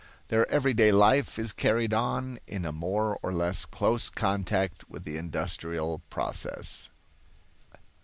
Their 0.29 0.49
everyday 0.49 0.91
life 0.91 1.37
is 1.37 1.53
carried 1.53 1.93
on 1.93 2.39
in 2.47 2.65
a 2.65 2.71
more 2.71 3.19
or 3.21 3.31
less 3.31 3.65
close 3.65 4.09
contact 4.09 4.89
with 4.89 5.03
the 5.03 5.17
industrial 5.17 6.01
process. 6.09 6.89